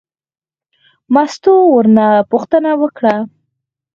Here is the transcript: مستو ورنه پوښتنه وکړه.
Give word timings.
مستو 1.13 1.53
ورنه 1.75 2.05
پوښتنه 2.31 2.71
وکړه. 2.81 3.15